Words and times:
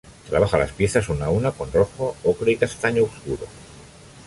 Trabaja 0.27 0.57
las 0.57 0.71
piezas 0.71 1.07
una 1.09 1.25
a 1.25 1.29
una, 1.29 1.51
con 1.51 1.71
rojo 1.71 2.15
ocre 2.23 2.53
y 2.53 2.57
castaño 2.57 3.03
oscuro. 3.03 3.45